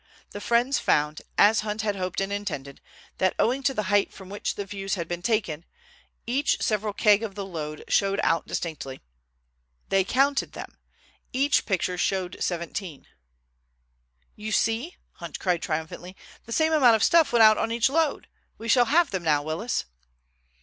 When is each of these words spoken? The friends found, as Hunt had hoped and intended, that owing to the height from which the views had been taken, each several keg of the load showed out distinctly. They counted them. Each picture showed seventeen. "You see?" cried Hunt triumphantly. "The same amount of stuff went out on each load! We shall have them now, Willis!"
The 0.31 0.41
friends 0.41 0.79
found, 0.79 1.21
as 1.37 1.59
Hunt 1.59 1.83
had 1.83 1.95
hoped 1.95 2.21
and 2.21 2.33
intended, 2.33 2.81
that 3.19 3.35
owing 3.37 3.61
to 3.61 3.71
the 3.75 3.83
height 3.83 4.11
from 4.11 4.29
which 4.29 4.55
the 4.55 4.65
views 4.65 4.95
had 4.95 5.07
been 5.07 5.21
taken, 5.21 5.63
each 6.25 6.59
several 6.59 6.91
keg 6.91 7.21
of 7.21 7.35
the 7.35 7.45
load 7.45 7.83
showed 7.87 8.19
out 8.23 8.47
distinctly. 8.47 9.01
They 9.89 10.03
counted 10.03 10.53
them. 10.53 10.75
Each 11.33 11.67
picture 11.67 11.99
showed 11.99 12.37
seventeen. 12.39 13.05
"You 14.35 14.51
see?" 14.51 14.97
cried 15.19 15.35
Hunt 15.47 15.61
triumphantly. 15.61 16.15
"The 16.47 16.51
same 16.51 16.73
amount 16.73 16.95
of 16.95 17.03
stuff 17.03 17.31
went 17.31 17.43
out 17.43 17.59
on 17.59 17.71
each 17.71 17.87
load! 17.87 18.27
We 18.57 18.67
shall 18.69 18.85
have 18.85 19.11
them 19.11 19.21
now, 19.21 19.43
Willis!" 19.43 19.85